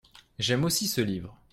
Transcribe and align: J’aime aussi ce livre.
J’aime 0.39 0.63
aussi 0.63 0.87
ce 0.87 0.99
livre. 0.99 1.39